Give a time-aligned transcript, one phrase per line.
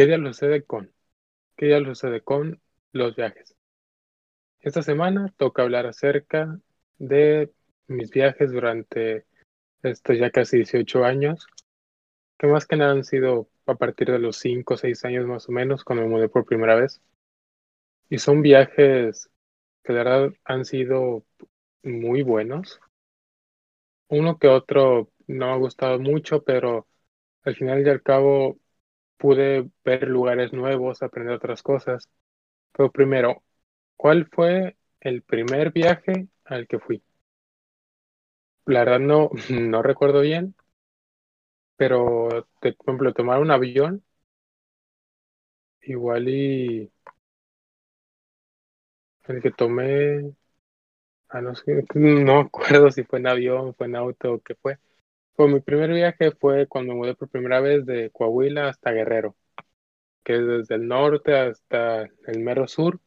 [0.00, 0.90] ¿Qué día sucede con?
[1.58, 2.58] ¿Qué día sucede con
[2.90, 3.54] los viajes?
[4.60, 6.58] Esta semana toca hablar acerca
[6.96, 7.52] de
[7.86, 9.26] mis viajes durante
[9.82, 11.46] estos ya casi 18 años,
[12.38, 15.50] que más que nada han sido a partir de los 5 o 6 años más
[15.50, 17.02] o menos, cuando me mudé por primera vez.
[18.08, 19.28] Y son viajes
[19.84, 21.26] que de verdad han sido
[21.82, 22.80] muy buenos.
[24.08, 26.86] Uno que otro no ha gustado mucho, pero
[27.42, 28.59] al final y al cabo
[29.20, 32.10] pude ver lugares nuevos, aprender otras cosas.
[32.72, 33.42] Pero primero,
[33.96, 37.02] ¿cuál fue el primer viaje al que fui?
[38.64, 40.54] La verdad no, no recuerdo bien,
[41.76, 42.28] pero
[42.60, 44.04] por ejemplo, tomar un avión,
[45.82, 46.90] igual y
[49.28, 50.34] el que tomé,
[51.30, 54.78] ah, no sé, no acuerdo si fue en avión, fue en auto qué fue.
[55.34, 59.36] Pues mi primer viaje fue cuando mudé por primera vez de Coahuila hasta Guerrero,
[60.24, 63.00] que es desde el norte hasta el mero sur,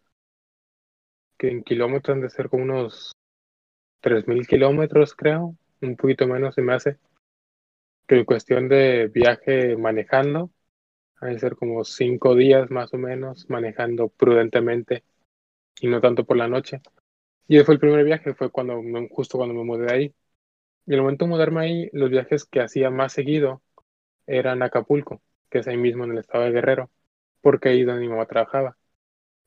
[1.37, 3.13] que en kilómetros han de ser como unos
[4.01, 6.97] 3.000 kilómetros, creo, un poquito menos se me hace.
[8.07, 10.51] Que en cuestión de viaje manejando,
[11.21, 15.03] ha de ser como cinco días más o menos, manejando prudentemente
[15.81, 16.81] y no tanto por la noche.
[17.47, 20.15] Y ese fue el primer viaje, fue cuando justo cuando me mudé de ahí.
[20.85, 23.61] Y el momento de mudarme ahí, los viajes que hacía más seguido
[24.27, 26.91] eran a Acapulco, que es ahí mismo en el estado de Guerrero,
[27.41, 28.77] porque ahí donde mi mamá trabajaba.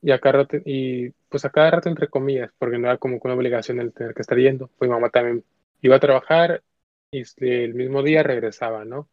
[0.01, 3.19] Y a cada rato, y pues a cada rato entre comillas, porque no era como
[3.23, 5.43] una obligación el tener que estar yendo, pues mi mamá también
[5.81, 6.63] iba a trabajar
[7.11, 9.09] y el mismo día regresaba, ¿no?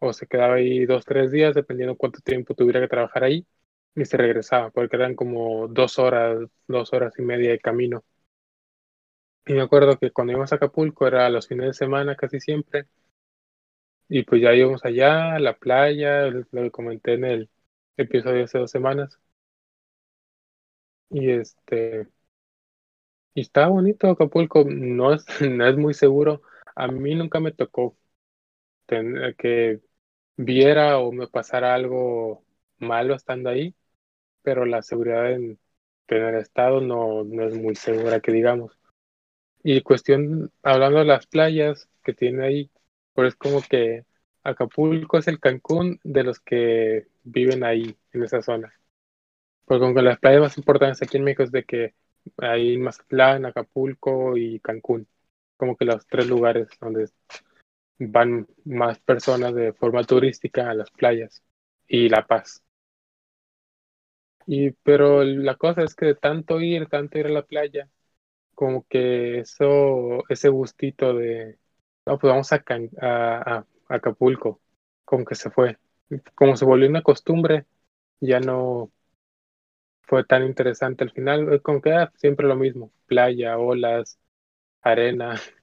[0.00, 3.46] O se quedaba ahí dos, tres días, dependiendo cuánto tiempo tuviera que trabajar ahí,
[3.94, 8.04] y se regresaba, porque eran como dos horas, dos horas y media de camino.
[9.46, 12.88] Y me acuerdo que cuando íbamos a Acapulco era los fines de semana casi siempre.
[14.08, 17.50] Y pues ya íbamos allá, a la playa, lo que comenté en el
[17.96, 19.18] episodio hace dos semanas.
[21.10, 22.08] Y este.
[23.34, 26.42] Y está bonito Acapulco, no es, no es muy seguro.
[26.74, 27.96] A mí nunca me tocó
[29.38, 29.80] que
[30.36, 32.44] viera o me pasara algo
[32.78, 33.74] malo estando ahí,
[34.42, 35.60] pero la seguridad en,
[36.08, 38.78] en el estado no, no es muy segura que digamos.
[39.62, 42.70] Y cuestión, hablando de las playas que tiene ahí,
[43.14, 44.04] pues es como que
[44.42, 48.74] Acapulco es el Cancún de los que viven ahí, en esa zona.
[49.64, 51.94] Porque con las playas más importantes aquí en México es de que
[52.38, 55.06] hay Mazatlán, Acapulco y Cancún.
[55.56, 57.08] Como que los tres lugares donde
[57.98, 61.42] van más personas de forma turística a las playas
[61.86, 62.62] y La Paz.
[64.46, 67.88] Y pero la cosa es que de tanto ir, tanto ir a la playa,
[68.62, 71.58] como que eso, ese gustito de,
[72.06, 72.62] no, pues vamos a,
[73.00, 74.60] a, Acapulco,
[75.04, 75.78] como que se fue.
[76.36, 77.66] Como se volvió una costumbre,
[78.20, 78.92] ya no
[80.02, 84.20] fue tan interesante al final, como que ah, siempre lo mismo, playa, olas,
[84.82, 85.34] arena.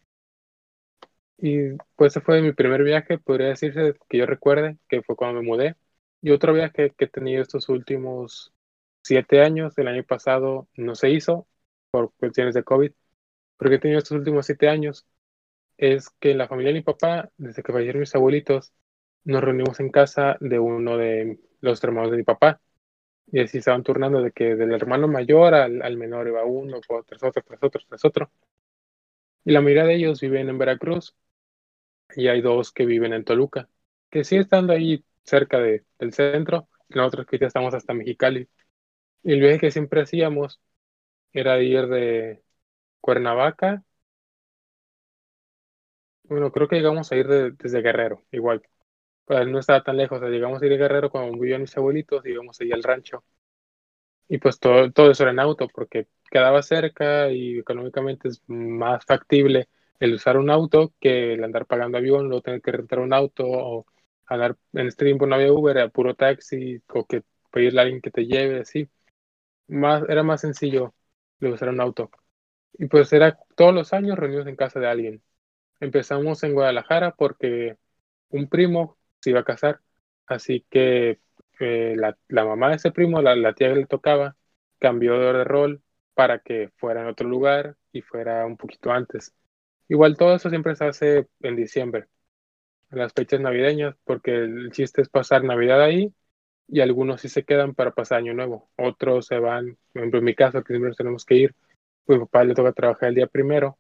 [1.38, 5.42] Y pues ese fue mi primer viaje, podría decirse que yo recuerde, que fue cuando
[5.42, 5.76] me mudé.
[6.22, 8.54] Y otro viaje que he tenido estos últimos
[9.04, 11.48] siete años, el año pasado no se hizo,
[11.92, 12.92] por cuestiones de COVID,
[13.58, 15.06] pero que he tenido estos últimos siete años,
[15.78, 18.74] es que la familia de mi papá, desde que fallecieron mis abuelitos,
[19.24, 22.62] nos reunimos en casa de uno de los hermanos de mi papá.
[23.32, 27.24] Y así estaban turnando de que del hermano mayor al, al menor iba uno, tras
[27.24, 28.32] otro, tras otro, tras otro.
[29.44, 31.16] Y la mayoría de ellos viven en Veracruz
[32.16, 33.70] y hay dos que viven en Toluca,
[34.10, 38.50] que sí estando ahí cerca de, del centro, nosotros que ya estamos hasta Mexicali.
[39.24, 40.62] Y el viaje que siempre hacíamos
[41.34, 42.44] era ir de
[43.02, 43.84] Cuernavaca.
[46.24, 48.62] Bueno, creo que llegamos a ir desde Guerrero, igual.
[49.28, 52.72] No estaba tan lejos, llegamos a ir de Guerrero cuando vivían mis abuelitos, íbamos ahí
[52.74, 53.24] al rancho.
[54.28, 59.04] Y pues todo, todo eso era en auto, porque quedaba cerca y económicamente es más
[59.06, 59.68] factible
[60.00, 63.46] el usar un auto que el andar pagando avión, luego tener que rentar un auto
[63.48, 63.86] o
[64.28, 68.02] andar en este tiempo no había Uber, era puro taxi o que pedirle a alguien
[68.02, 68.88] que te lleve, así.
[69.68, 70.96] Más, era más sencillo
[71.40, 72.12] de usar un auto.
[72.74, 75.24] Y pues era todos los años reunidos en casa de alguien.
[75.80, 77.78] Empezamos en Guadalajara porque
[78.30, 79.82] un primo se iba a casar,
[80.28, 81.20] así que
[81.60, 84.38] eh, la, la, mamá de ese primo, la, la, tía que le tocaba,
[84.80, 85.84] cambió de rol
[86.14, 89.34] para que fuera en otro lugar y fuera un poquito antes.
[89.90, 92.08] Igual todo eso siempre se hace en diciembre,
[92.92, 96.14] en las fechas navideñas, porque el chiste es pasar Navidad ahí
[96.72, 100.26] y algunos sí se quedan para pasar Año Nuevo, otros se van, por ejemplo en
[100.26, 101.56] mi caso, que siempre tenemos que ir,
[102.06, 103.78] pues mi papá le toca trabajar el día primero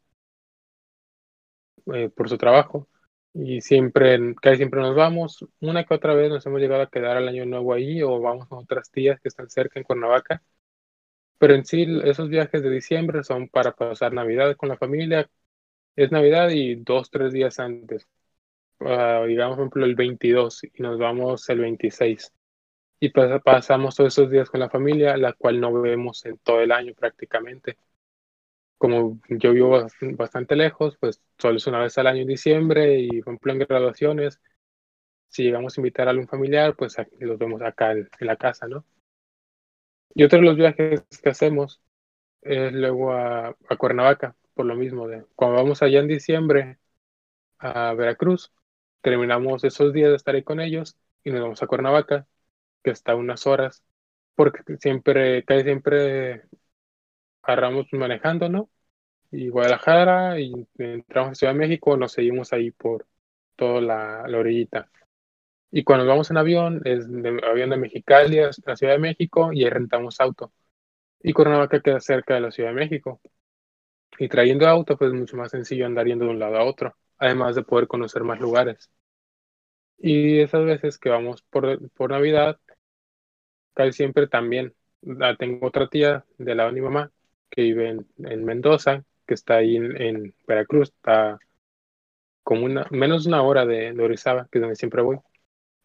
[1.93, 2.87] eh, por su trabajo,
[3.33, 5.45] Y siempre, casi siempre nos vamos.
[5.61, 8.47] Una que otra vez nos hemos llegado a quedar al año nuevo ahí o vamos
[8.51, 10.43] a otras tías que están cerca en Cuernavaca.
[11.39, 15.29] Pero en sí, esos viajes de diciembre son para pasar Navidad con la familia.
[15.95, 18.07] Es Navidad y dos, tres días antes.
[18.79, 22.33] Uh, digamos, por ejemplo, el 22 y nos vamos el 26.
[22.99, 26.71] Y pasamos todos esos días con la familia, la cual no vemos en todo el
[26.71, 27.77] año prácticamente
[28.79, 33.21] como yo vivo bastante lejos, pues solo es una vez al año en diciembre y
[33.21, 34.41] por ejemplo en graduaciones,
[35.27, 38.85] si llegamos a invitar a algún familiar, pues los vemos acá en, la casa, ¿no?
[40.15, 41.81] Y otro de los viajes que hacemos
[42.41, 46.79] es luego a, a, Cuernavaca, por lo mismo, de cuando vamos allá en diciembre
[47.59, 48.53] a Veracruz,
[49.01, 52.27] terminamos esos días de estar ahí con ellos y nos vamos a Cuernavaca,
[52.83, 53.83] que está unas horas,
[54.35, 56.43] porque siempre, casi siempre
[57.43, 58.69] agarramos manejando, ¿no?
[59.31, 63.07] Y Guadalajara y entramos a Ciudad de México, nos seguimos ahí por
[63.55, 64.89] toda la, la orillita.
[65.71, 69.53] Y cuando vamos en avión, es de avión de Mexicali a la Ciudad de México
[69.53, 70.51] y ahí rentamos auto.
[71.21, 73.21] Y Cuernavaca queda cerca de la Ciudad de México.
[74.19, 76.95] Y trayendo auto, pues es mucho más sencillo andar yendo de un lado a otro,
[77.17, 78.91] además de poder conocer más lugares.
[79.97, 82.59] Y esas veces que vamos por, por Navidad,
[83.91, 84.73] siempre también.
[85.37, 87.11] Tengo otra tía de de mi mamá
[87.49, 91.39] que vive en, Mendoza, que está ahí en, Veracruz, está
[92.43, 95.19] como una, menos una hora de, de, Orizaba, que es donde siempre voy.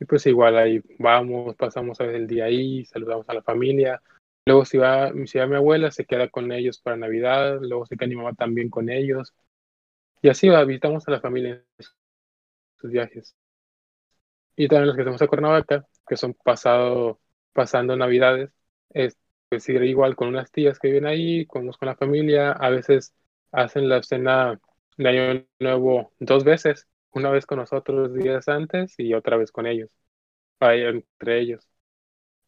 [0.00, 4.02] Y pues igual ahí vamos, pasamos el día ahí, saludamos a la familia.
[4.46, 7.96] Luego si va, si va mi abuela, se queda con ellos para Navidad, luego se
[7.96, 9.35] queda mi mamá también con ellos.
[10.23, 11.87] Y así va, visitamos a la familia en
[12.79, 13.37] sus viajes.
[14.56, 17.20] Y también los que estamos a Cuernavaca, que son pasado,
[17.55, 18.53] pasando Navidades,
[18.91, 19.19] es,
[19.49, 23.15] pues ir igual con unas tías que viven ahí, con, con la familia, a veces
[23.53, 24.61] hacen la cena
[24.99, 29.67] de Año Nuevo dos veces, una vez con nosotros días antes y otra vez con
[29.67, 29.91] ellos,
[30.61, 31.69] entre ellos.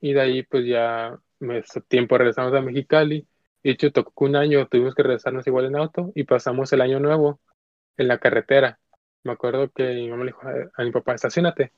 [0.00, 3.26] Y de ahí pues ya me, tiempo regresamos a Mexicali.
[3.62, 7.00] De hecho, tocó un año, tuvimos que regresarnos igual en auto y pasamos el año
[7.00, 7.41] nuevo
[7.97, 8.81] en la carretera.
[9.25, 10.43] Me acuerdo que mi mamá le dijo
[10.76, 11.73] a, mi papá, estacionate.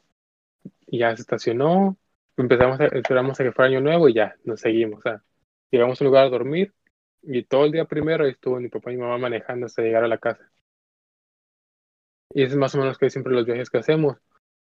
[0.86, 1.98] Y ya se estacionó,
[2.38, 5.00] empezamos a, esperamos a que fuera año nuevo y ya nos seguimos.
[5.00, 5.22] O sea,
[5.70, 6.74] llegamos a un lugar a dormir
[7.22, 10.08] y todo el día primero estuvo mi papá y mi mamá manejando hasta llegar a
[10.08, 10.50] la casa.
[12.30, 14.16] Y es más o menos que siempre los viajes que hacemos.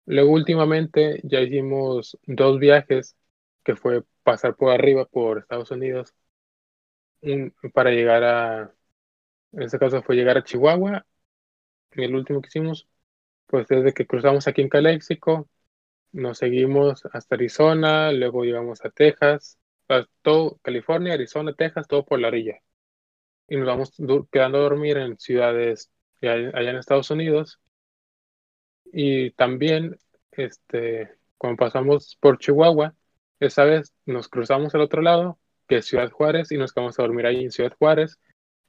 [0.05, 3.17] Luego últimamente ya hicimos dos viajes,
[3.63, 6.13] que fue pasar por arriba por Estados Unidos
[7.73, 8.73] para llegar a,
[9.53, 11.05] en este caso fue llegar a Chihuahua.
[11.93, 12.87] Y el último que hicimos,
[13.47, 15.49] pues desde que cruzamos aquí en Calexico,
[16.11, 19.57] nos seguimos hasta Arizona, luego llegamos a Texas,
[20.21, 22.59] todo California, Arizona, Texas, todo por la orilla.
[23.47, 23.93] Y nos vamos
[24.31, 27.59] quedando a dormir en ciudades allá en Estados Unidos.
[28.91, 29.97] Y también,
[30.31, 32.95] este, cuando pasamos por Chihuahua,
[33.39, 37.03] esa vez nos cruzamos al otro lado, que es Ciudad Juárez, y nos quedamos a
[37.03, 38.19] dormir ahí en Ciudad Juárez.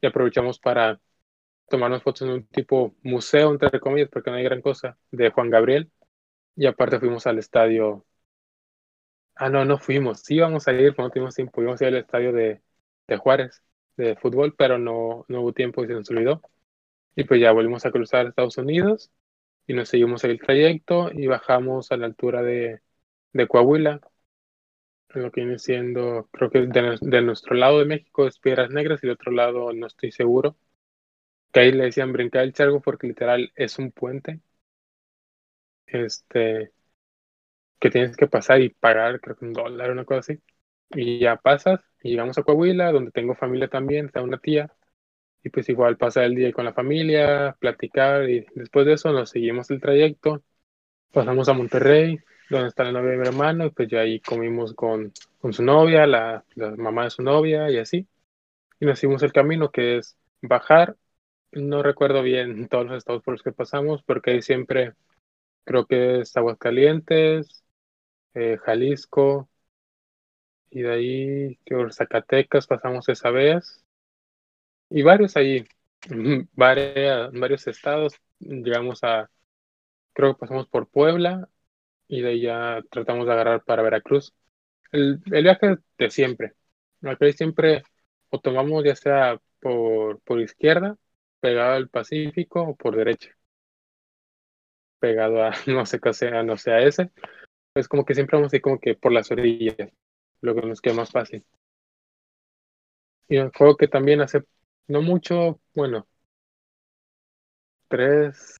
[0.00, 1.00] Y aprovechamos para
[1.69, 5.50] tomarnos fotos en un tipo museo, entre comillas, porque no hay gran cosa, de Juan
[5.50, 5.90] Gabriel.
[6.59, 8.05] Y aparte fuimos al estadio.
[9.35, 10.21] Ah, no, no fuimos.
[10.23, 11.63] Sí íbamos a ir, pero no tuvimos tiempo.
[11.63, 12.61] Íbamos a ir al estadio de,
[13.07, 13.63] de Juárez,
[13.97, 16.43] de fútbol, pero no, no hubo tiempo y se nos olvidó.
[17.17, 19.13] Y pues ya volvimos a cruzar Estados Unidos
[19.67, 22.83] y nos seguimos el trayecto y bajamos a la altura de,
[23.33, 24.01] de Coahuila,
[25.11, 29.03] lo que viene siendo, creo que de, de, nuestro lado de México es Piedras Negras
[29.03, 30.57] y de otro lado no estoy seguro.
[31.53, 34.41] Que ahí le decían brincar el chargo porque literal es un puente
[35.92, 36.73] este,
[37.80, 40.40] que tienes que pasar y pagar, creo que un dólar, una cosa así.
[40.90, 44.73] Y ya pasas y llegamos a Coahuila, donde tengo familia también, está una tía.
[45.45, 49.30] Y pues igual pasar el día con la familia, platicar y después de eso nos
[49.30, 50.42] seguimos el trayecto.
[51.12, 52.18] Pasamos a Monterrey,
[52.50, 55.62] donde está la novia de mi hermano, y pues ya ahí comimos con, con su
[55.64, 58.09] novia, la, la mamá de su novia y así.
[58.80, 60.97] Y nos seguimos el camino que es bajar.
[61.52, 64.95] No recuerdo bien todos los estados por los que pasamos, porque ahí siempre
[65.69, 67.65] creo que es Aguascalientes,
[68.35, 69.51] eh, Jalisco,
[70.71, 73.85] y de ahí que Zacatecas pasamos esa vez,
[74.91, 75.67] y varios ahí,
[76.53, 79.31] varios, varios estados, llegamos a,
[80.15, 81.49] creo que pasamos por Puebla,
[82.09, 84.35] y de ahí ya tratamos de agarrar para Veracruz.
[84.93, 86.55] El, el viaje de siempre,
[87.05, 87.85] aquí siempre
[88.31, 90.99] o tomamos ya sea por, por izquierda,
[91.41, 93.38] pegado al Pacífico, o por derecha
[94.99, 97.11] pegado a no sé qué sea, no sea ese.
[97.75, 99.76] Es como que siempre vamos a como que por las orillas,
[100.40, 101.45] lo que nos queda más fácil.
[103.28, 104.45] Y un juego que también hace
[104.88, 106.07] no mucho, bueno,
[107.88, 108.57] tres,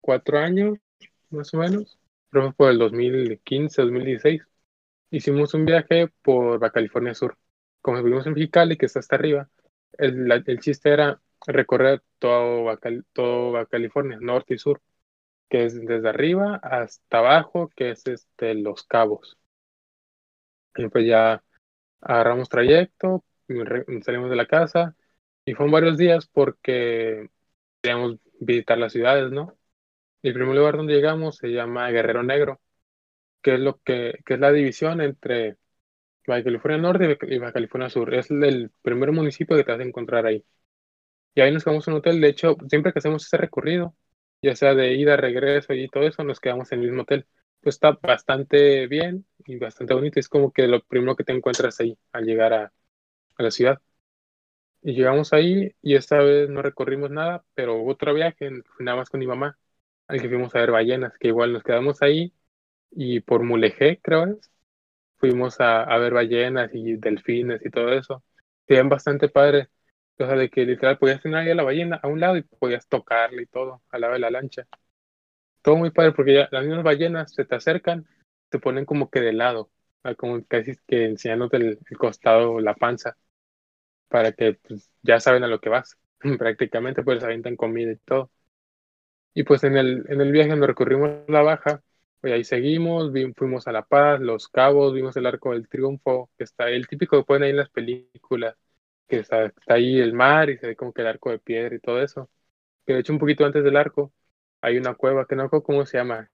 [0.00, 0.78] cuatro años,
[1.30, 1.98] más o menos,
[2.30, 4.42] creo que por el 2015, 2016,
[5.10, 7.38] hicimos un viaje por Baja California Sur.
[7.82, 9.50] Como vivimos en Mexicali, que está hasta arriba,
[9.98, 14.82] el, el chiste era recorrer todo Baja, todo California, norte y sur,
[15.48, 19.38] que es desde arriba hasta abajo, que es este, Los Cabos.
[20.76, 21.42] Y pues ya
[22.00, 23.24] agarramos trayecto,
[24.04, 24.96] salimos de la casa
[25.44, 27.30] y fueron varios días porque
[27.82, 29.56] queríamos visitar las ciudades, ¿no?
[30.22, 32.60] El primer lugar donde llegamos se llama Guerrero Negro,
[33.42, 35.58] que es lo que, que es la división entre
[36.26, 38.14] Baja California Norte y Baja California Sur.
[38.14, 40.44] Es el primer municipio que te vas a encontrar ahí.
[41.36, 42.20] Y ahí nos quedamos en un hotel.
[42.22, 43.96] De hecho, siempre que hacemos ese recorrido,
[44.42, 47.26] ya sea de ida, regreso y todo eso, nos quedamos en el mismo hotel.
[47.62, 50.20] Pues está bastante bien y bastante bonito.
[50.20, 52.74] Es como que lo primero que te encuentras ahí al llegar a,
[53.36, 53.80] a la ciudad.
[54.82, 59.18] Y llegamos ahí y esta vez no recorrimos nada, pero otro viaje, nada más con
[59.20, 59.58] mi mamá,
[60.06, 62.32] al que fuimos a ver ballenas, que igual nos quedamos ahí
[62.92, 64.50] y por Mulegé, creo es,
[65.18, 68.24] fuimos a, a ver ballenas y delfines y todo eso.
[68.68, 69.68] Se bastante padre.
[70.18, 72.42] O sea, de que literal podías tener ahí a la ballena a un lado y
[72.42, 74.66] podías tocarle y todo, al lado de la lancha.
[75.62, 78.06] Todo muy padre porque ya las mismas ballenas se te acercan,
[78.50, 79.70] te ponen como que de lado,
[80.16, 83.16] como casi que enseñándote el, el costado, la panza,
[84.08, 85.96] para que pues, ya saben a lo que vas.
[86.38, 88.30] Prácticamente pues avientan comida y todo.
[89.34, 91.82] Y pues en el, en el viaje nos recorrimos la baja,
[92.20, 96.44] pues ahí seguimos, fuimos a La Paz, Los Cabos, vimos el Arco del Triunfo, que
[96.44, 98.56] está el típico que ponen ahí en las películas,
[99.08, 101.74] que está, está ahí el mar y se ve como que el arco de piedra
[101.76, 102.30] y todo eso.
[102.86, 104.12] Que de hecho un poquito antes del arco
[104.60, 106.30] hay una cueva, que no sé cómo se llama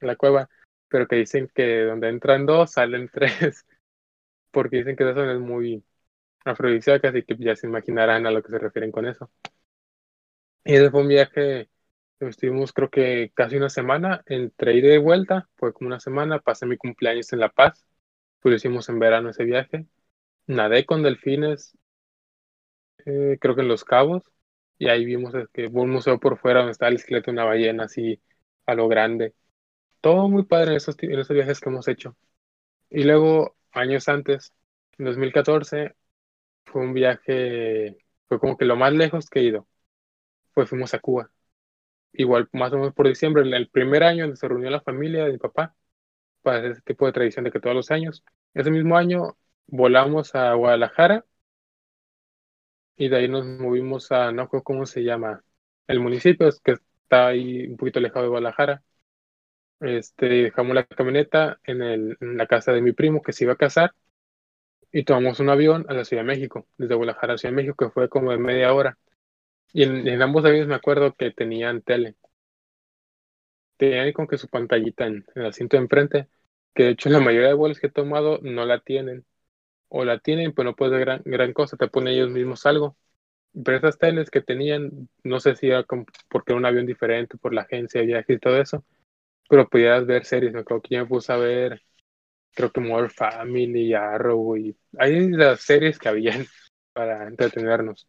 [0.00, 0.50] la cueva,
[0.88, 3.66] pero que dicen que donde entran dos salen tres,
[4.52, 5.84] porque dicen que esa zona es muy
[6.44, 9.30] afrodisíaca, así que ya se imaginarán a lo que se refieren con eso.
[10.64, 11.68] Y ese fue un viaje
[12.20, 16.66] Estuvimos creo que casi una semana entre ida y vuelta, fue como una semana, pasé
[16.66, 17.86] mi cumpleaños en La Paz,
[18.40, 19.86] pues lo hicimos en verano ese viaje,
[20.46, 21.76] nadé con delfines,
[23.06, 24.22] eh, creo que en Los Cabos,
[24.78, 27.84] y ahí vimos que un museo por fuera donde estaba el esqueleto de una ballena
[27.84, 28.20] así
[28.66, 29.34] a lo grande.
[30.00, 32.16] Todo muy padre en esos, en esos viajes que hemos hecho.
[32.90, 34.54] Y luego, años antes,
[34.98, 35.94] en 2014,
[36.66, 39.68] fue un viaje, fue como que lo más lejos que he ido.
[40.54, 41.30] Pues fuimos a Cuba
[42.12, 45.32] igual más o menos por diciembre, el primer año donde se reunió la familia de
[45.32, 45.74] mi papá,
[46.42, 48.24] para hacer ese tipo de tradición de que todos los años,
[48.54, 51.24] ese mismo año volamos a Guadalajara
[52.98, 55.42] y de ahí nos movimos a, no sé cómo se llama,
[55.86, 58.82] el municipio, que está ahí un poquito alejado de Guadalajara.
[59.80, 63.52] Este, dejamos la camioneta en, el, en la casa de mi primo que se iba
[63.54, 63.94] a casar
[64.92, 67.76] y tomamos un avión a la Ciudad de México, desde Guadalajara a Ciudad de México,
[67.86, 68.98] que fue como de media hora.
[69.72, 72.16] Y en, ambos aviones me acuerdo que tenían tele.
[73.76, 76.28] Tenían como que su pantallita en, el asiento de enfrente,
[76.74, 79.24] que de hecho en la mayoría de vuelos que he tomado no la tienen.
[79.88, 82.96] O la tienen, pero no puede ser gran, gran cosa, te ponen ellos mismos algo.
[83.64, 87.54] Pero esas teles que tenían, no sé si era porque era un avión diferente, por
[87.54, 88.84] la agencia de viajes y todo eso,
[89.48, 90.52] pero podías ver series.
[90.54, 91.82] Me acuerdo que yo me puse a ver,
[92.54, 96.46] creo que More Family, Arrow, y hay las series que habían
[96.94, 98.08] para entretenernos.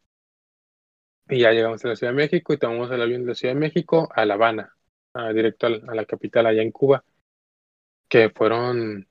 [1.29, 3.53] Y ya llegamos a la Ciudad de México y tomamos el avión de la Ciudad
[3.53, 4.75] de México a La Habana,
[5.33, 7.03] directo a la capital allá en Cuba,
[8.09, 9.08] que fueron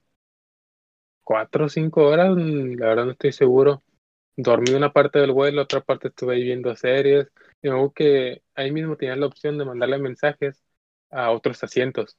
[1.28, 3.82] cuatro o cinco horas, la verdad no estoy seguro.
[4.36, 7.28] Dormí una parte del vuelo, otra parte estuve ahí viendo series.
[7.60, 10.64] Y luego que ahí mismo tenías la opción de mandarle mensajes
[11.10, 12.16] a otros asientos.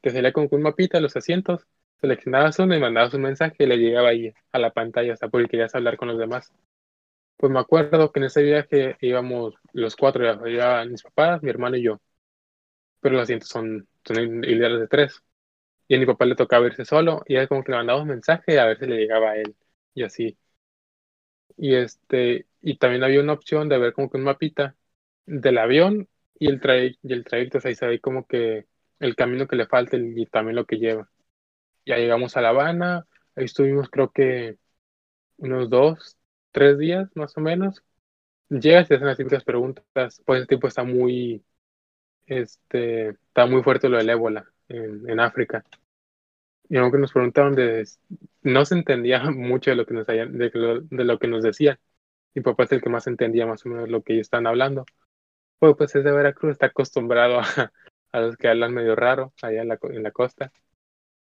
[0.00, 1.66] Te salía con un mapita los asientos,
[2.00, 5.48] seleccionabas uno y mandabas un mensaje y le llegaba ahí a la pantalla, hasta porque
[5.48, 6.50] querías hablar con los demás.
[7.36, 11.76] Pues me acuerdo que en ese viaje íbamos los cuatro, ya, mis papás, mi hermano
[11.76, 12.00] y yo.
[13.00, 15.22] Pero los asientos son, son ideales de tres.
[15.88, 18.08] Y a mi papá le tocaba irse solo y era como que le mandaba un
[18.08, 19.56] mensaje a ver si le llegaba a él.
[19.94, 20.38] Y así.
[21.56, 24.76] Y este, y también había una opción de ver como que un mapita
[25.26, 28.66] del avión y el, trayecto, y el trayecto, o sea, ahí se como que
[29.00, 31.10] el camino que le falta y también lo que lleva.
[31.86, 34.58] Ya llegamos a La Habana, ahí estuvimos creo que
[35.38, 36.18] unos dos,
[36.52, 37.82] tres días más o menos.
[38.50, 39.84] Llegas y hacen las típicas preguntas.
[40.26, 41.44] Pues el tiempo está muy,
[42.26, 45.64] este, está muy fuerte lo del ébola en, en África.
[46.68, 47.86] Y aunque nos preguntaron de,
[48.42, 51.78] no se entendía mucho de lo que nos de, lo, de lo que nos decían.
[52.34, 54.84] Mi papá es el que más entendía más o menos lo que ellos están hablando.
[55.58, 57.72] Pues, pues es de Veracruz, está acostumbrado a,
[58.12, 60.52] a los que hablan medio raro allá en la, en la costa.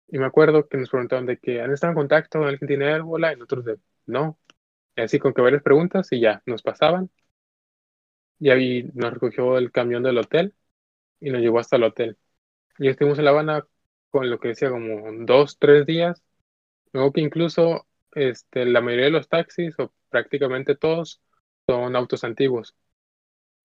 [0.07, 2.93] Y me acuerdo que nos preguntaron de que han estado en contacto con alguien tiene
[2.95, 4.39] ébola y nosotros de no,
[4.97, 7.11] así con que varias preguntas y ya, nos pasaban.
[8.39, 10.53] Y ahí nos recogió el camión del hotel
[11.19, 12.17] y nos llevó hasta el hotel.
[12.77, 13.67] Y estuvimos en La Habana
[14.09, 16.23] con lo que decía como dos, tres días.
[16.93, 21.21] Luego que incluso este, la mayoría de los taxis, o prácticamente todos,
[21.67, 22.75] son autos antiguos,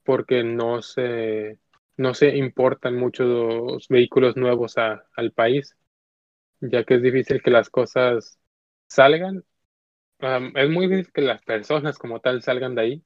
[0.05, 1.59] porque no se,
[1.97, 5.77] no se importan muchos vehículos nuevos al país,
[6.61, 8.39] ya que es difícil que las cosas
[8.89, 9.45] salgan.
[10.21, 13.05] es muy difícil que las personas como tal salgan de ahí,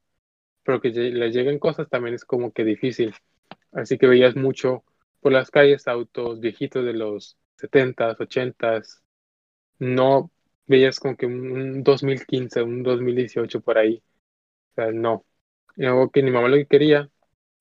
[0.64, 3.14] pero que les lleguen cosas también es como que difícil.
[3.72, 4.84] Así que veías mucho
[5.22, 9.02] por las calles autos viejitos de los 70s, 80s.
[9.80, 10.30] No
[10.66, 14.02] veías como que un 2015, un 2018 por ahí.
[14.72, 15.26] O sea, no.
[15.76, 17.10] Y algo que mi mamá lo que quería,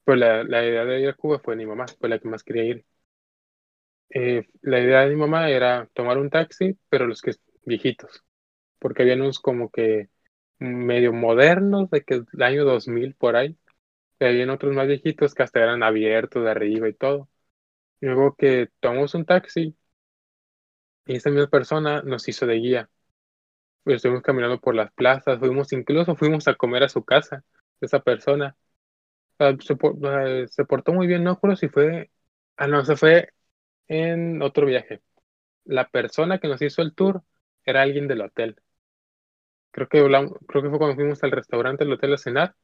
[0.05, 2.43] pues la, la idea de ir a Cuba fue mi mamá, fue la que más
[2.43, 2.85] quería ir.
[4.09, 7.31] Eh, la idea de mi mamá era tomar un taxi, pero los que
[7.65, 8.23] viejitos,
[8.79, 10.09] porque había unos como que
[10.59, 13.57] medio modernos, de que el año 2000 por ahí,
[14.19, 17.29] y había otros más viejitos que hasta eran abiertos de arriba y todo.
[18.01, 19.75] Luego que tomamos un taxi
[21.05, 22.89] y esa misma persona nos hizo de guía.
[23.85, 27.43] Estuvimos caminando por las plazas, fuimos incluso fuimos a comer a su casa,
[27.81, 28.55] esa persona.
[29.39, 32.11] se, se, portó muy bien, no recuerdo si fue,
[32.57, 33.33] ah no, se fue
[33.87, 35.01] en otro viaje.
[35.65, 37.23] La persona que nos hizo el tour
[37.65, 38.57] era alguien del hotel.
[39.71, 39.99] Creo que,
[40.47, 42.55] creo que fue cuando fuimos al restaurante del hotel a cenar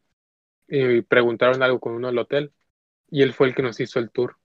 [0.67, 2.53] y preguntaron algo con uno del hotel
[3.10, 4.38] y él fue el que nos hizo el tour.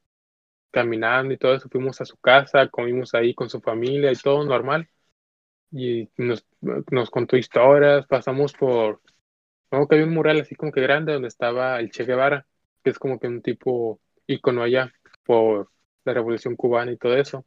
[0.73, 4.45] Caminando y todo eso, fuimos a su casa, comimos ahí con su familia y todo
[4.45, 4.89] normal.
[5.71, 9.01] Y nos, nos contó historias, pasamos por,
[9.71, 12.47] como que hay un mural así como que grande donde estaba el Che Guevara,
[12.85, 14.93] que es como que un tipo ícono allá
[15.25, 15.71] por
[16.05, 17.45] la revolución cubana y todo eso.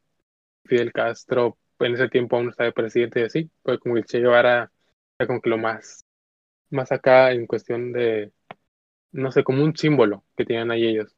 [0.65, 4.72] Fidel Castro en ese tiempo aún estaba presidente y así, pues como el Che Guevara
[5.20, 6.05] era como que lo más,
[6.72, 8.34] más acá en cuestión de,
[9.12, 11.15] no sé, como un símbolo que tenían ahí ellos.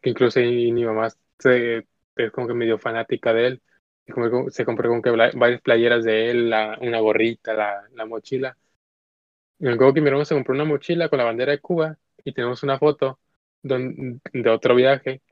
[0.00, 3.62] Que incluso mi mamá se, es como que medio fanática de él.
[4.06, 8.06] Y como se compró como que varias playeras de él, la, una gorrita, la, la
[8.06, 8.56] mochila.
[9.58, 12.32] Y luego que mi hermano se compró una mochila con la bandera de Cuba y
[12.32, 13.18] tenemos una foto
[13.62, 15.22] de otro viaje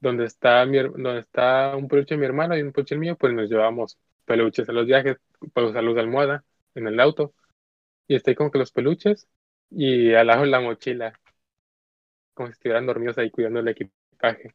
[0.00, 3.32] donde está, mi, donde está un peluche de mi hermano y un peluche mío, pues
[3.34, 5.18] nos llevamos peluches a los viajes
[5.52, 7.34] para usar los de almohada en el auto.
[8.08, 9.28] Y estoy como que los peluches
[9.70, 11.14] y al lado la mochila,
[12.34, 14.54] como si estuvieran dormidos ahí cuidando el equipaje.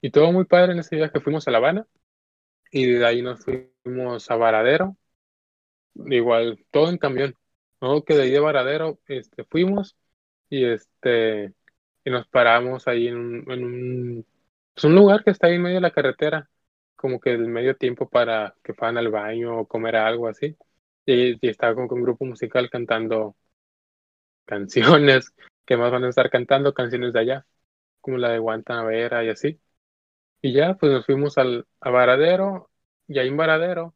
[0.00, 1.20] Y todo muy padre en ese viaje.
[1.20, 1.86] Fuimos a La Habana
[2.70, 4.96] y de ahí nos fuimos a Varadero.
[5.94, 7.36] Igual, todo en camión.
[7.80, 8.02] ¿no?
[8.04, 9.96] Que de ahí de Varadero este, fuimos
[10.50, 11.54] y este
[12.04, 14.26] y nos paramos ahí en un, en un
[14.76, 16.50] es un lugar que está ahí en medio de la carretera,
[16.96, 20.56] como que el medio tiempo para que fueran al baño o comer algo así.
[21.06, 23.36] Y, estaba con un grupo musical cantando
[24.44, 25.32] canciones
[25.64, 27.46] que más van a estar cantando canciones de allá,
[28.00, 29.60] como la de Guantanamera y así.
[30.44, 32.70] Y ya, pues nos fuimos al, a Varadero,
[33.08, 33.94] y ahí en Varadero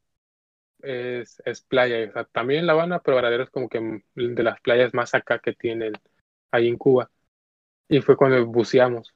[0.80, 4.61] es, es playa, o sea, también La Habana, pero Varadero es como que de las
[4.62, 5.94] playas más acá que tienen
[6.52, 7.11] ahí en Cuba.
[7.88, 9.14] Y fue cuando buceamos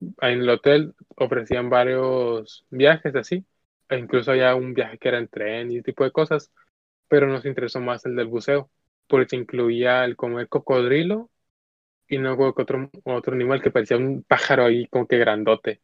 [0.00, 3.44] en el hotel ofrecían varios viajes así,
[3.88, 6.52] e incluso había un viaje que era en tren y ese tipo de cosas,
[7.08, 8.70] pero nos interesó más el del buceo,
[9.08, 11.30] porque incluía el comer cocodrilo
[12.08, 15.82] y no otro, otro animal que parecía un pájaro ahí como que grandote.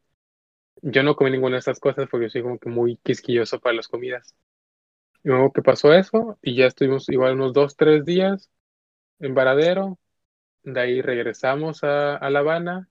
[0.81, 3.87] Yo no comí ninguna de esas cosas porque soy como que muy quisquilloso para las
[3.87, 4.35] comidas.
[5.23, 8.51] Y luego que pasó eso y ya estuvimos igual unos dos, tres días
[9.19, 9.99] en Varadero.
[10.63, 12.89] De ahí regresamos a, a La Habana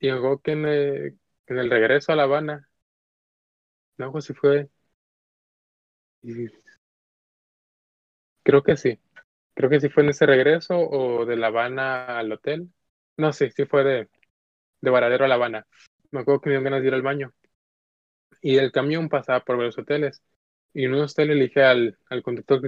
[0.00, 2.68] y luego que en el, regreso a La Habana,
[3.96, 4.68] no, pues sí fue.
[8.42, 8.98] Creo que sí.
[9.54, 12.70] Creo que sí fue en ese regreso o de La Habana al hotel.
[13.16, 14.08] No, sí, sí fue de,
[14.80, 15.66] de Varadero a La Habana.
[16.10, 17.32] Me acuerdo que me dieron ganas de ir al baño.
[18.40, 20.22] Y el camión pasaba por varios hoteles.
[20.72, 22.60] Y en un hotel le dije al, al conductor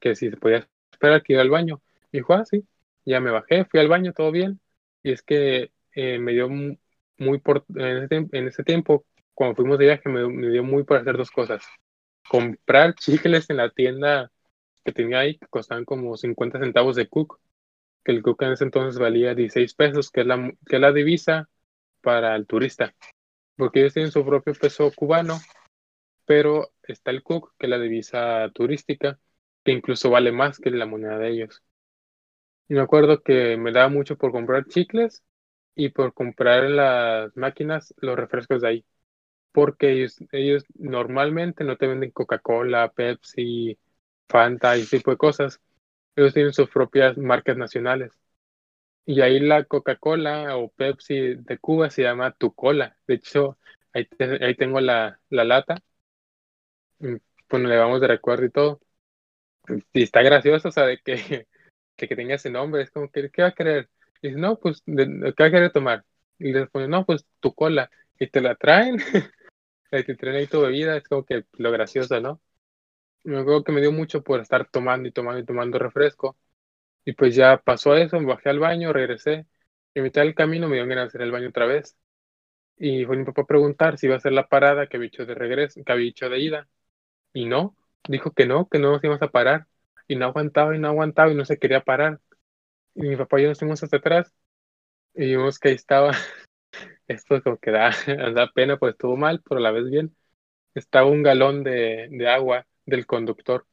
[0.00, 1.82] que, si se podía esperar que iba al baño.
[2.12, 2.66] Y dijo, ah, sí.
[3.04, 4.60] Ya me bajé, fui al baño, todo bien.
[5.02, 6.48] Y es que eh, me dio
[7.18, 11.30] muy por, en, ese, tiempo, cuando fuimos de viaje, me, dio muy por hacer dos
[11.30, 11.64] cosas.
[12.28, 14.32] Comprar chicles en la tienda
[14.84, 17.40] que tenía ahí, que costaban como 50 centavos de cook,
[18.04, 20.92] que el cook en ese entonces valía 16 pesos, que es la, que es la
[20.92, 21.48] divisa
[22.04, 22.94] para el turista,
[23.56, 25.38] porque ellos tienen su propio peso cubano,
[26.26, 29.18] pero está el cook, que es la divisa turística,
[29.64, 31.62] que incluso vale más que la moneda de ellos.
[32.68, 35.22] Y me acuerdo que me daba mucho por comprar chicles
[35.74, 38.86] y por comprar en las máquinas los refrescos de ahí.
[39.52, 43.78] Porque ellos, ellos normalmente no te venden Coca-Cola, Pepsi,
[44.28, 45.60] Fanta y ese tipo de cosas.
[46.16, 48.12] Ellos tienen sus propias marcas nacionales.
[49.06, 52.96] Y ahí la Coca-Cola o Pepsi de Cuba se llama Tu Cola.
[53.06, 53.58] De hecho,
[53.92, 54.08] ahí,
[54.40, 55.82] ahí tengo la, la lata.
[56.98, 58.80] Pues le vamos de recuerdo y todo.
[59.92, 61.14] Y está gracioso, o sea, de que,
[61.96, 62.82] que, tenga ese nombre.
[62.82, 63.90] Es como que, ¿qué va a querer?
[64.22, 66.04] Y dice, no, pues, ¿qué va a querer tomar?
[66.38, 67.90] Y le pone, no, pues tu cola.
[68.18, 68.96] Y te la traen.
[69.90, 70.96] te traen ahí tu bebida.
[70.96, 72.40] Es como que lo gracioso, ¿no?
[73.24, 76.36] Me acuerdo que me dio mucho por estar tomando y tomando y tomando refresco.
[77.04, 79.46] Y pues ya pasó eso, me bajé al baño, regresé.
[79.94, 81.96] Y a mitad del camino me dio ganas de hacer el baño otra vez.
[82.78, 85.26] Y fue mi papá a preguntar si iba a hacer la parada que había hecho
[85.26, 86.68] de regreso, que había hecho de ida.
[87.34, 87.76] Y no,
[88.08, 89.66] dijo que no, que no nos íbamos a parar.
[90.08, 92.20] Y no aguantaba y no aguantaba y no se quería parar.
[92.94, 94.34] Y mi papá y yo nos fuimos hasta atrás
[95.14, 96.12] y vimos que ahí estaba.
[97.08, 97.90] Esto como que da,
[98.34, 100.16] da pena, pues estuvo mal, pero a la vez bien.
[100.74, 103.66] Estaba un galón de, de agua del conductor.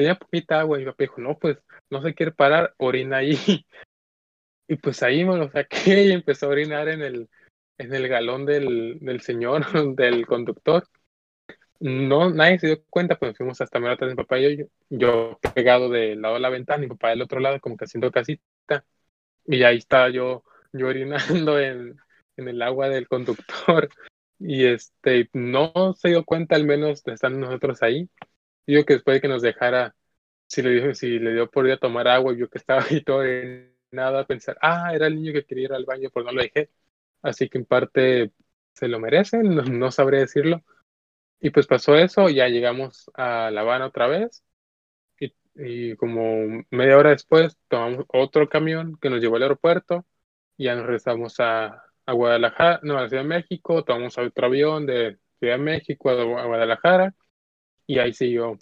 [0.00, 1.58] Tenía poquita agua y mi papá dijo, no, pues
[1.90, 3.36] no se quiere parar, orina ahí.
[4.66, 7.28] Y pues ahí me lo saqué y empezó a orinar en el,
[7.76, 10.86] en el galón del, del señor, del conductor.
[11.80, 15.38] No, nadie se dio cuenta, pues fuimos hasta medio atrás mi papá y yo, yo
[15.54, 18.10] pegado del lado de la ventana y mi papá del otro lado, como que haciendo
[18.10, 18.42] casita.
[19.44, 21.98] Y ahí estaba yo, yo orinando en,
[22.38, 23.90] en el agua del conductor.
[24.38, 28.08] Y este, no se dio cuenta al menos estar nosotros ahí.
[28.66, 29.94] Digo que después de que nos dejara,
[30.46, 32.82] si le dijo, si le dio por ir a tomar agua, y yo que estaba
[32.90, 36.24] ahí todo en nada, pensar, ah, era el niño que quería ir al baño, pues
[36.26, 36.70] no lo dejé.
[37.22, 38.32] Así que en parte
[38.74, 40.62] se lo merecen, no, no sabré decirlo
[41.40, 44.44] y pues pasó eso, ya llegamos a La Habana otra vez.
[45.56, 50.06] Y, como media hora después tomamos otro camión que nos llevó al aeropuerto.
[50.56, 53.84] Y ya nos regresamos a, a Guadalajara, no, a la Ciudad de México.
[53.84, 57.14] Tomamos otro avión de Ciudad de México a, Guadalajara.
[57.90, 58.56] Y ahí siguió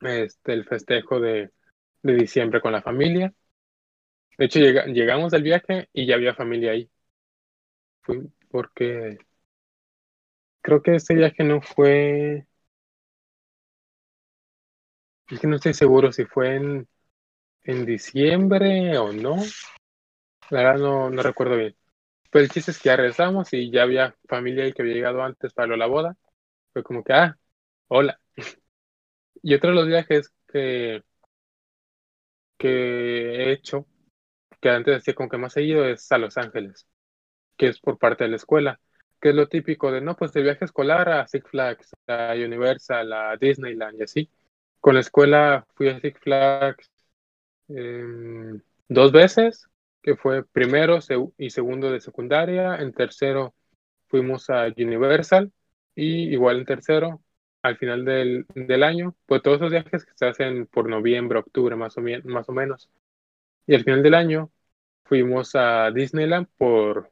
[0.00, 1.52] este, el festejo de,
[2.02, 3.34] de diciembre con la familia.
[4.38, 6.90] De hecho, llegamos del viaje y ya había familia ahí.
[8.02, 8.18] Fui
[8.50, 9.18] porque
[10.62, 12.46] creo que ese viaje no fue.
[15.30, 16.88] Es que no estoy seguro si fue en,
[17.64, 19.36] en diciembre o no.
[20.50, 21.76] La verdad no, no recuerdo bien.
[22.30, 25.22] Pero el chiste es que ya regresamos y ya había familia ahí que había llegado
[25.22, 26.16] antes para la boda.
[26.74, 27.38] Fue como que, ah,
[27.88, 28.20] hola.
[29.42, 31.02] Y otro de los viajes que,
[32.56, 33.86] que he hecho,
[34.60, 36.86] que antes decía como que más seguido, es a Los Ángeles,
[37.56, 38.80] que es por parte de la escuela
[39.20, 43.12] que es lo típico de, no, pues de viaje escolar a Six Flags, a Universal,
[43.12, 44.30] a Disneyland y así.
[44.80, 46.90] Con la escuela fui a Six Flags
[47.68, 49.68] em, dos veces,
[50.02, 50.98] que fue primero
[51.36, 52.76] y segundo de secundaria.
[52.76, 53.54] En tercero
[54.08, 55.52] fuimos a Universal
[55.94, 57.20] y igual en tercero,
[57.62, 61.76] al final del, del año, pues todos esos viajes que se hacen por noviembre, octubre
[61.76, 62.90] más o, más o menos.
[63.66, 64.50] Y al final del año
[65.04, 67.10] fuimos a Disneyland por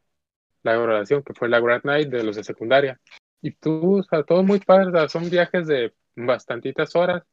[0.63, 3.01] la graduación, que fue la Grad Night de los de secundaria.
[3.43, 7.25] Y tú, o sea, todo muy padre, son viajes de bastantitas horas.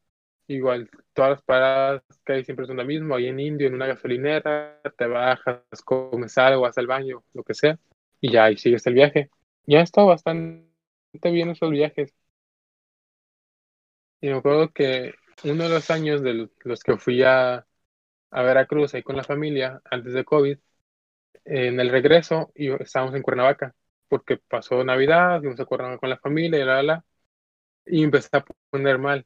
[0.47, 3.15] Igual, todas las paradas que hay siempre son lo mismo.
[3.15, 7.53] Ahí en Indio, en una gasolinera, te bajas, comes algo, vas al baño, lo que
[7.53, 7.79] sea.
[8.21, 9.29] Y ya, y sigues el viaje.
[9.65, 10.67] Ya ha estado bastante
[11.31, 12.13] bien esos viajes.
[14.23, 17.67] Y me acuerdo que uno de los años de los que fui a,
[18.31, 20.57] a Veracruz ahí con la familia, antes de COVID,
[21.45, 23.75] en el regreso y estábamos en Cuernavaca,
[24.09, 27.05] porque pasó Navidad, fuimos a Cuernavaca con la familia y la, la,
[27.85, 29.25] y empecé a poner mal.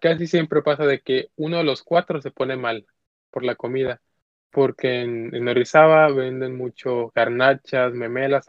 [0.00, 2.86] Casi siempre pasa de que uno de los cuatro se pone mal
[3.30, 4.02] por la comida,
[4.50, 8.46] porque en, en Orizaba venden mucho garnachas, memelas,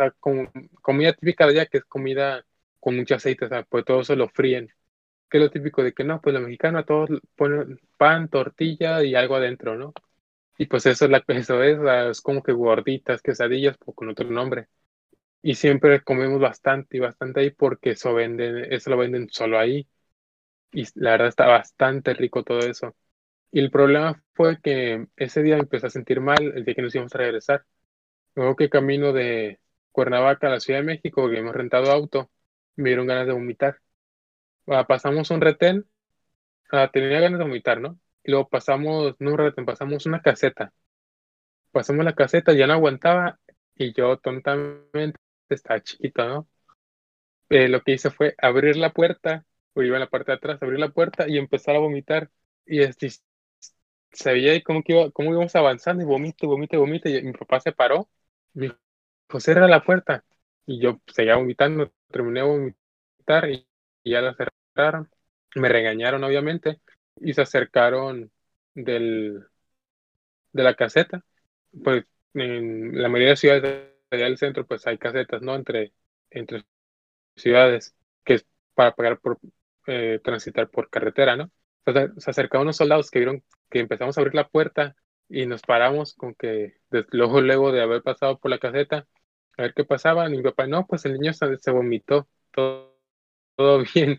[0.81, 2.45] comida típica de allá que es comida
[2.79, 4.71] con mucho aceite, o sea, pues todo eso lo fríen.
[5.29, 9.15] Que es lo típico de que no, pues los mexicanos todos ponen pan, tortilla y
[9.15, 9.93] algo adentro, ¿no?
[10.57, 11.79] Y pues eso es, la, eso es,
[12.11, 14.67] es como que gorditas, quesadillas, o con otro nombre.
[15.41, 19.87] Y siempre comemos bastante y bastante ahí porque eso venden, eso lo venden solo ahí.
[20.71, 22.95] Y la verdad está bastante rico todo eso.
[23.51, 26.95] Y el problema fue que ese día empecé a sentir mal el día que nos
[26.95, 27.65] íbamos a regresar.
[28.35, 29.59] Luego que camino de
[29.91, 32.31] Cuernavaca a la Ciudad de México, que hemos rentado auto,
[32.77, 33.79] me dieron ganas de vomitar.
[34.87, 35.85] Pasamos un retén,
[36.93, 37.99] tenía ganas de vomitar, ¿no?
[38.23, 40.73] luego pasamos, no un pasamos una caseta.
[41.71, 43.39] Pasamos la caseta, ya no aguantaba
[43.75, 46.47] y yo tontamente estaba chiquito, ¿no?
[47.49, 50.61] Eh, lo que hice fue abrir la puerta, o iba en la parte de atrás,
[50.61, 52.29] abrir la puerta y empezar a vomitar.
[52.65, 53.09] Y este,
[54.11, 57.09] se veía cómo, que iba, cómo íbamos avanzando y vomite, vomite, vomite.
[57.09, 58.09] Y mi papá se paró,
[58.53, 58.77] me dijo,
[59.27, 60.25] pues cierra la puerta.
[60.65, 63.67] Y yo seguía vomitando, terminé de vomitar y,
[64.03, 64.35] y ya la
[65.55, 66.81] Me regañaron, obviamente,
[67.17, 68.31] y se acercaron
[68.75, 69.45] del,
[70.53, 71.23] de la caseta
[71.83, 75.55] pues en la mayoría de ciudades del centro, pues hay casetas, ¿no?
[75.55, 75.93] Entre,
[76.31, 76.65] entre
[77.35, 79.39] ciudades, que es para pagar por
[79.87, 81.51] eh, transitar por carretera, ¿no?
[82.19, 84.95] Se acercaron unos soldados que vieron que empezamos a abrir la puerta
[85.29, 86.77] y nos paramos con que,
[87.11, 89.07] luego, luego de haber pasado por la caseta,
[89.57, 90.27] a ver qué pasaba.
[90.29, 92.97] Y mi papá, no, pues el niño se, se vomitó, todo,
[93.57, 94.17] todo bien.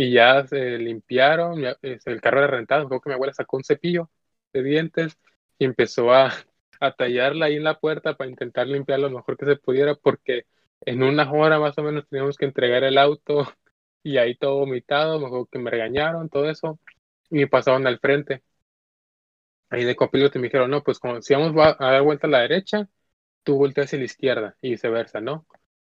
[0.00, 4.10] Y ya se limpiaron, el carro era rentado, creo que mi abuela sacó un cepillo
[4.52, 5.18] de dientes
[5.58, 6.32] y empezó a,
[6.80, 10.46] a tallarla ahí en la puerta para intentar limpiar lo mejor que se pudiera, porque
[10.86, 13.46] en una hora más o menos teníamos que entregar el auto
[14.02, 16.78] y ahí todo vomitado, mejor que me regañaron, todo eso,
[17.30, 18.42] y me pasaron al frente.
[19.70, 22.40] Ahí de copiloto me dijeron, no, pues como si vamos a dar vuelta a la
[22.40, 22.88] derecha,
[23.44, 25.46] tú volteas hacia la izquierda y viceversa, ¿no?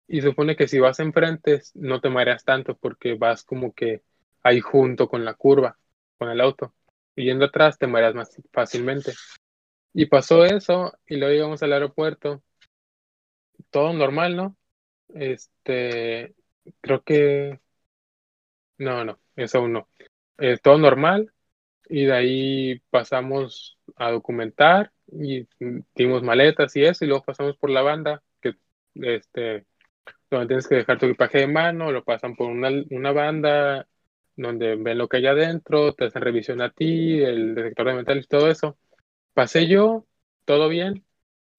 [0.08, 4.02] Y supone que si vas enfrente no te mareas tanto porque vas como que
[4.42, 5.78] ahí junto con la curva,
[6.18, 6.74] con el auto.
[7.16, 9.12] Y yendo atrás te mareas más fácilmente.
[9.94, 12.42] Y pasó eso y luego llegamos al aeropuerto.
[13.70, 14.56] Todo normal, ¿no?
[15.14, 16.34] Este,
[16.80, 17.60] creo que...
[18.78, 19.88] No, no, eso aún no.
[20.38, 21.32] Eh, todo normal.
[21.88, 25.46] Y de ahí pasamos a documentar y
[25.94, 27.04] dimos maletas y eso.
[27.04, 28.56] Y luego pasamos por la banda, que
[28.94, 29.66] este,
[30.36, 33.88] donde tienes que dejar tu equipaje de mano, lo pasan por una, una banda
[34.36, 38.28] donde ven lo que hay adentro, te hacen revisión a ti, el detector de metales
[38.28, 38.78] todo eso.
[39.34, 40.06] Pasé yo,
[40.44, 41.04] todo bien,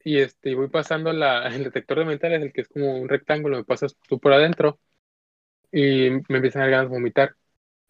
[0.04, 3.58] y este, voy pasando la, el detector de metales, el que es como un rectángulo,
[3.58, 4.80] me pasas tú por adentro,
[5.72, 7.36] y me empiezan a ganas de vomitar.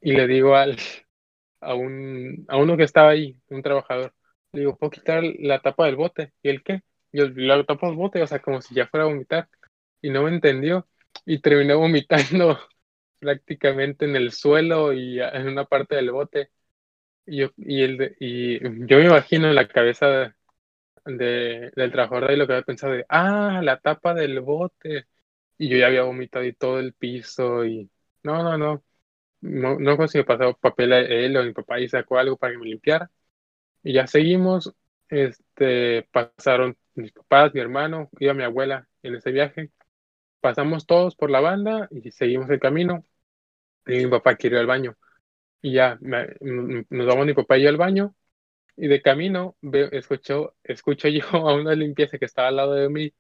[0.02, 0.78] Y le digo al,
[1.62, 4.14] a, un, a uno que estaba ahí, un trabajador,
[4.54, 6.34] le digo, ¿puedo quitar la tapa del bote?
[6.44, 6.82] ¿Y el qué?
[7.12, 9.50] Yo la tapa del bote, o sea, como si ya fuera a vomitar
[10.04, 10.88] y no me entendió
[11.26, 12.60] y terminé vomitando
[13.20, 16.52] prácticamente en el suelo y en una parte del bote.
[17.26, 20.36] Y yo, y el y yo me imagino en la cabeza
[21.06, 25.08] de, del trabajador de ahí lo que había pensado de, ah, la tapa del bote.
[25.58, 27.90] Y yo ya había vomitado y todo el piso y
[28.24, 28.84] no, no, no.
[29.42, 32.60] No, no conseguí pasar papel a él o mi papá y sacó algo para que
[32.60, 33.12] me limpiara.
[33.84, 34.74] Y ya seguimos.
[35.10, 39.72] Este, pasaron mis papás, mi hermano, y a mi abuela en ese viaje
[40.44, 43.06] pasamos todos por la banda y seguimos el camino.
[43.88, 44.98] Y mi papá quiere ir al baño.
[45.62, 48.14] Y ya nos vamos mi papá y yo al baño.
[48.76, 52.90] Y de camino veo, escucho, escucho yo a una limpieza que estaba al lado de
[52.90, 53.14] mí,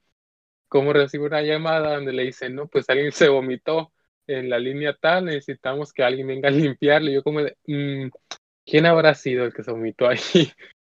[0.68, 3.94] como recibo una llamada donde le dicen, no, pues alguien se vomitó
[4.28, 7.12] en la línea tal, necesitamos que alguien venga a limpiarle.
[7.12, 8.10] Y yo como mm,
[8.66, 10.20] ¿quién habrá sido el que se vomitó ahí?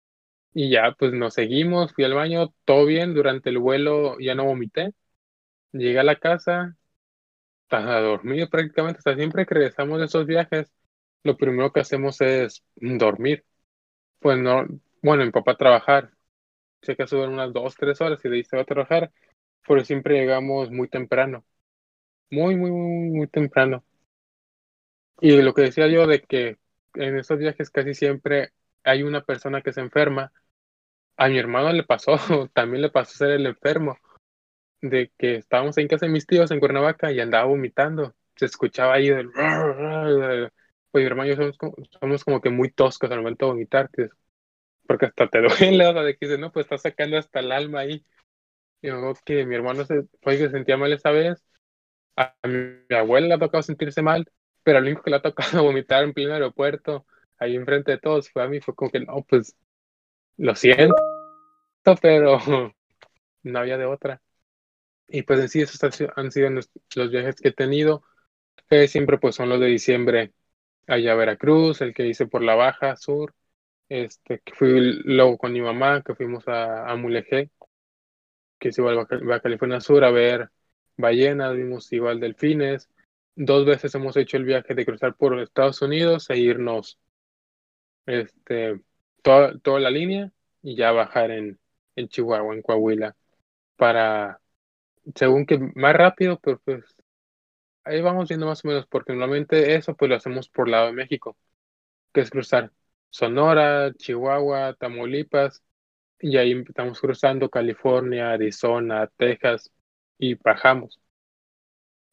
[0.52, 4.46] Y ya, pues nos seguimos, fui al baño, todo bien, durante el vuelo ya no
[4.46, 4.92] vomité,
[5.72, 6.76] Llegué a la casa,
[7.70, 10.72] a dormir prácticamente, hasta siempre que regresamos de esos viajes,
[11.24, 13.44] lo primero que hacemos es dormir.
[14.20, 14.66] Pues no,
[15.02, 16.12] bueno, mi papá trabajar,
[16.82, 19.12] sé que suben unas dos, tres horas y de ahí se va a trabajar,
[19.68, 21.44] pero siempre llegamos muy temprano,
[22.30, 23.84] muy, muy, muy, muy temprano.
[25.20, 26.58] Y lo que decía yo de que
[26.94, 28.52] en esos viajes casi siempre
[28.84, 30.32] hay una persona que se enferma,
[31.16, 32.16] a mi hermano le pasó,
[32.54, 33.98] también le pasó ser el enfermo
[34.82, 38.14] de que estábamos en casa de mis tíos en Cuernavaca y andaba vomitando.
[38.36, 39.30] Se escuchaba ahí del...
[40.90, 43.52] Pues mi hermano y yo somos como, somos como que muy toscos al momento de
[43.52, 43.90] vomitar,
[44.86, 45.40] porque hasta te
[45.70, 48.04] duele, o sea, de que dices, no, pues está sacando hasta el alma ahí.
[48.82, 51.44] Y luego que mi hermano se, fue que se sentía mal esa vez.
[52.16, 54.26] A mi, abuela le ha tocado sentirse mal,
[54.64, 57.06] pero lo único que le ha tocado vomitar en pleno aeropuerto,
[57.38, 59.56] ahí enfrente de todos, fue a mí, fue como que, no, pues,
[60.36, 60.96] lo siento,
[62.02, 62.38] pero
[63.44, 64.20] no había de otra.
[65.10, 65.82] Y pues en sí, esos
[66.16, 68.04] han sido los viajes que he tenido,
[68.68, 70.32] que siempre pues son los de diciembre
[70.86, 73.34] allá a Veracruz, el que hice por la Baja Sur,
[73.88, 77.50] este, que fui luego con mi mamá, que fuimos a, a Mulegé,
[78.58, 80.50] que es igual a California Sur, a ver
[80.96, 82.88] ballenas, vimos igual delfines.
[83.34, 86.98] Dos veces hemos hecho el viaje de cruzar por Estados Unidos e irnos
[88.06, 88.80] este,
[89.22, 91.58] toda, toda la línea y ya bajar en,
[91.96, 93.16] en Chihuahua, en Coahuila,
[93.76, 94.39] para
[95.14, 96.84] según que más rápido, pero pues
[97.84, 100.92] ahí vamos viendo más o menos, porque normalmente eso pues lo hacemos por lado de
[100.92, 101.36] México,
[102.12, 102.72] que es cruzar
[103.10, 105.62] Sonora, Chihuahua, Tamaulipas,
[106.20, 109.72] y ahí estamos cruzando California, Arizona, Texas,
[110.18, 111.00] y bajamos.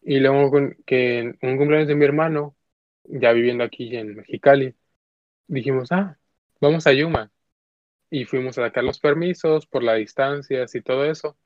[0.01, 0.51] Y luego
[0.85, 2.55] que en un cumpleaños de mi hermano,
[3.03, 4.75] ya viviendo aquí en Mexicali,
[5.47, 6.17] dijimos, ah,
[6.61, 7.31] vamos a Yuma.
[8.09, 11.37] Y fuimos a sacar los permisos por las distancias y todo eso.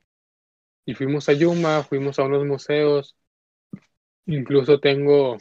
[0.84, 3.16] Y fuimos a Yuma, fuimos a unos museos.
[4.26, 5.38] Incluso tengo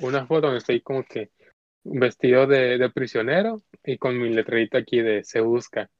[0.00, 1.30] una foto donde estoy como que
[1.84, 5.90] vestido de, de prisionero y con mi letrerita aquí de se busca.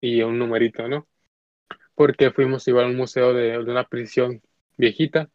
[0.00, 1.08] y un numerito, ¿no?
[1.94, 4.42] Porque fuimos igual a un museo de, una prisión
[4.76, 5.30] viejita,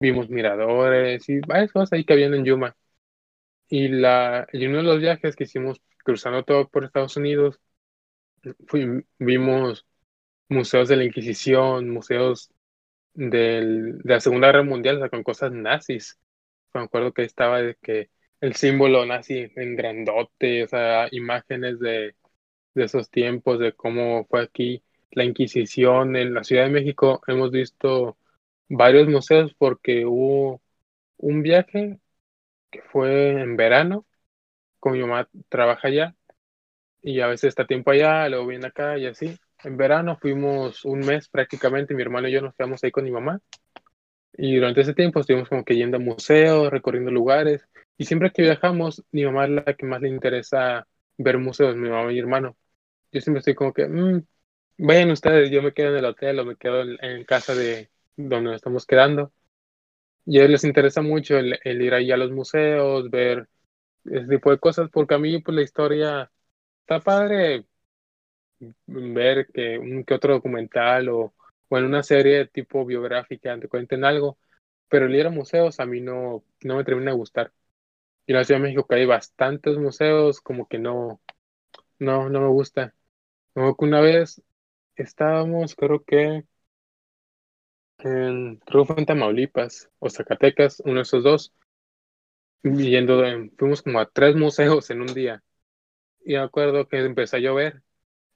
[0.00, 2.76] vimos miradores y varias cosas ahí que habían en Yuma.
[3.68, 7.60] Y, la, y uno de los viajes que hicimos cruzando todo por Estados Unidos,
[9.18, 9.86] vimos
[10.48, 12.50] museos de la Inquisición, museos
[13.14, 16.18] del, de la Segunda Guerra Mundial, o sea, con cosas nazis.
[16.74, 22.14] Me acuerdo que estaba de que el símbolo nazi en grandote, o sea, imágenes de,
[22.74, 26.16] de esos tiempos, de cómo fue aquí la Inquisición.
[26.16, 28.18] En la Ciudad de México hemos visto
[28.68, 30.62] varios museos porque hubo
[31.18, 32.00] un viaje
[32.70, 34.06] que fue en verano,
[34.80, 36.16] con mi mamá trabaja allá
[37.02, 39.38] y a veces está tiempo allá, luego viene acá y así.
[39.64, 43.10] En verano fuimos un mes prácticamente, mi hermano y yo nos quedamos ahí con mi
[43.10, 43.40] mamá.
[44.34, 47.66] Y durante ese tiempo estuvimos como que yendo a museos, recorriendo lugares.
[47.96, 51.88] Y siempre que viajamos, mi mamá es la que más le interesa ver museos, mi
[51.88, 52.56] mamá y mi hermano.
[53.12, 54.22] Yo siempre estoy como que, mmm,
[54.78, 58.50] vayan ustedes, yo me quedo en el hotel o me quedo en, casa de donde
[58.50, 59.32] nos estamos quedando.
[60.24, 63.48] Y a ellos les interesa mucho el, el, ir ahí a los museos, ver
[64.04, 66.30] ese tipo de cosas, porque a mí pues la historia
[66.82, 67.66] está padre
[68.86, 71.34] ver que un que otro documental o,
[71.68, 74.38] o en una serie tipo biográfica te cuenten algo,
[74.88, 77.52] pero el ir a museos a mí no, no me termina de gustar.
[78.26, 81.20] Y en la Ciudad de México que hay bastantes museos, como que no,
[81.98, 82.94] no, no me gusta.
[83.54, 84.42] Como que una vez
[84.96, 86.44] estábamos, creo que
[87.98, 91.52] en, creo Tamaulipas o Zacatecas, uno de esos dos,
[92.62, 93.22] yendo,
[93.58, 95.42] fuimos como a tres museos en un día.
[96.24, 97.82] Y me acuerdo que empezó a llover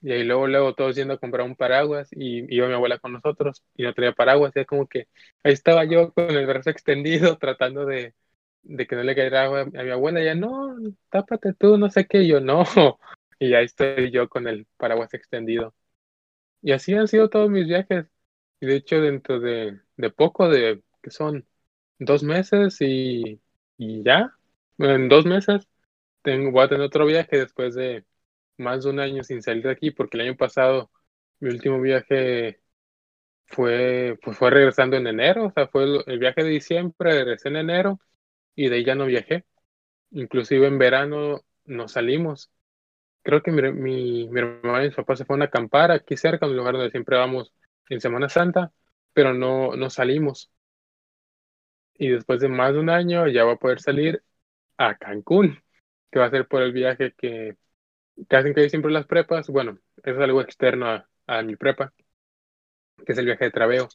[0.03, 3.13] y ahí luego, luego todos yendo a comprar un paraguas y iba mi abuela con
[3.13, 4.53] nosotros y no traía paraguas.
[4.57, 5.09] Y es como que
[5.45, 8.15] ahí estaba yo con el brazo extendido tratando de,
[8.63, 10.21] de que no le cayera agua a mi abuela.
[10.21, 10.77] Y ella, no,
[11.11, 12.23] tápate tú, no sé qué.
[12.23, 12.65] Y yo, no.
[13.39, 15.75] Y ahí estoy yo con el paraguas extendido.
[16.63, 18.07] Y así han sido todos mis viajes.
[18.61, 21.47] Y de hecho, dentro de, de poco, de que son
[21.99, 23.41] dos meses y,
[23.79, 24.37] y ya,
[24.79, 25.69] en dos meses,
[26.23, 28.05] tengo, voy a tener otro viaje después de
[28.63, 30.91] más de un año sin salir de aquí, porque el año pasado
[31.41, 32.61] mi último viaje
[33.47, 37.57] fue, pues fue regresando en enero, o sea, fue el, viaje de diciembre, regresé en
[37.57, 38.01] enero
[38.55, 39.45] y de ahí ya no viajé.
[40.13, 42.51] Inclusive en verano no salimos.
[43.23, 46.47] Creo que mi, mi, mi hermano y su papá se fueron a acampar aquí cerca,
[46.47, 47.53] en un lugar donde siempre vamos
[47.89, 48.73] en Semana Santa,
[49.15, 50.51] pero no, no salimos.
[51.95, 54.23] Y después de más de un año ya voy a poder salir
[54.77, 55.63] a Cancún,
[56.11, 57.57] que va a ser por el viaje que
[58.29, 61.93] que hacen que siempre las prepas, bueno, eso es algo externo a, mi prepa,
[63.05, 63.89] que es el viaje de traveo,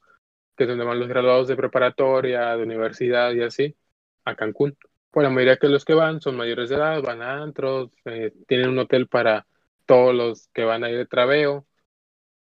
[0.55, 3.77] que es donde van los graduados de preparatoria, de universidad y así,
[4.25, 4.77] a Cancún.
[5.11, 8.33] Pues la mayoría de los que van son mayores de edad, van a antros, eh,
[8.47, 9.47] tienen un hotel para
[9.85, 11.67] todos los que van a ir de traveo.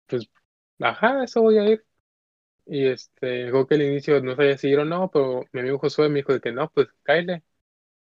[0.06, 0.28] Pues,
[0.80, 1.84] ajá, eso voy a ir.
[2.66, 5.78] Y este, creo que al inicio no sabía si ir o no, pero mi amigo
[5.78, 7.44] Josué me dijo de que no, pues cállate.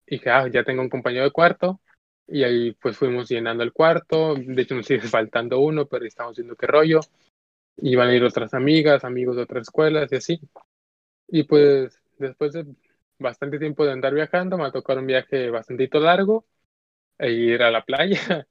[0.07, 1.81] Y dije, ah, ya tengo un compañero de cuarto,
[2.27, 6.35] y ahí pues fuimos llenando el cuarto, de hecho nos sigue faltando uno, pero estamos
[6.37, 7.01] viendo qué rollo.
[7.77, 10.41] Y van a ir otras amigas, amigos de otras escuelas y así.
[11.27, 12.65] Y pues después de
[13.19, 16.45] bastante tiempo de andar viajando, me va a tocar un viaje bastante largo
[17.17, 18.17] e ir a la playa.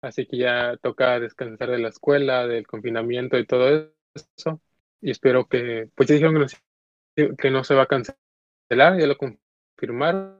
[0.00, 4.60] Así que ya toca descansar de la escuela, del confinamiento y todo eso.
[5.00, 9.06] Y espero que, pues ya dijeron que no, que no se va a cancelar, ya
[9.06, 10.38] lo confirmaron.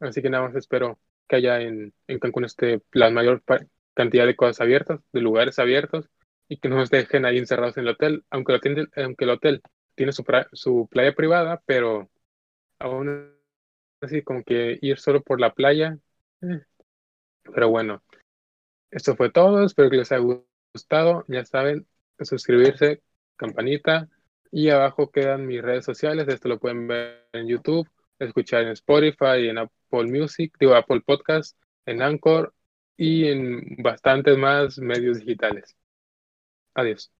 [0.00, 0.98] Así que nada más espero
[1.28, 3.42] que haya en, Cancún esté la mayor
[3.94, 6.08] cantidad de cosas abiertas, de lugares abiertos,
[6.48, 9.30] y que no nos dejen ahí encerrados en el hotel, aunque el hotel, aunque el
[9.30, 9.62] hotel
[9.94, 12.10] tiene su, su playa privada, pero
[12.78, 13.34] aún
[14.00, 15.98] así como que ir solo por la playa.
[16.42, 16.62] Eh.
[17.42, 18.02] Pero bueno,
[18.90, 20.24] esto fue todo, espero que les haya
[20.72, 21.86] gustado, ya saben,
[22.20, 23.02] suscribirse,
[23.36, 24.08] campanita,
[24.50, 29.48] y abajo quedan mis redes sociales, esto lo pueden ver en YouTube, escuchar en Spotify,
[29.48, 32.54] en Apple Music, digo Apple Podcast, en Anchor
[32.96, 35.76] y en bastantes más medios digitales.
[36.74, 37.10] Adiós.